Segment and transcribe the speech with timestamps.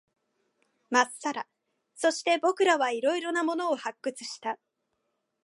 [0.89, 1.47] まっさら。
[1.93, 4.57] そして、僕らは色々なものを発掘した。